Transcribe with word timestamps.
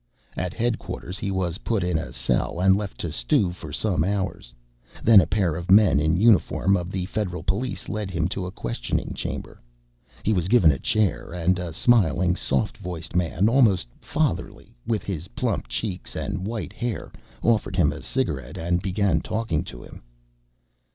At 0.35 0.55
headquarters, 0.55 1.19
he 1.19 1.29
was 1.29 1.59
put 1.59 1.83
in 1.83 1.99
a 1.99 2.11
cell 2.11 2.59
and 2.59 2.75
left 2.75 2.97
to 3.01 3.11
stew 3.11 3.51
for 3.51 3.71
some 3.71 4.03
hours. 4.03 4.51
Then 5.03 5.21
a 5.21 5.27
pair 5.27 5.55
of 5.55 5.69
men 5.69 5.99
in 5.99 6.15
the 6.15 6.21
uniform 6.23 6.75
of 6.75 6.89
the 6.91 7.05
federal 7.05 7.43
police 7.43 7.87
led 7.87 8.09
him 8.09 8.27
to 8.29 8.47
a 8.47 8.51
questioning 8.51 9.13
chamber. 9.13 9.61
He 10.23 10.33
was 10.33 10.47
given 10.47 10.71
a 10.71 10.79
chair 10.79 11.31
and 11.33 11.59
a 11.59 11.71
smiling, 11.71 12.35
soft 12.35 12.77
voiced 12.79 13.15
man 13.15 13.47
almost 13.47 13.89
fatherly, 13.99 14.73
with 14.87 15.03
his 15.03 15.27
plump 15.27 15.67
cheeks 15.67 16.15
and 16.15 16.47
white 16.47 16.73
hair 16.73 17.11
offered 17.43 17.75
him 17.75 17.91
a 17.91 18.01
cigarette 18.01 18.57
and 18.57 18.81
began 18.81 19.21
talking 19.21 19.63
to 19.65 19.83
him. 19.83 20.01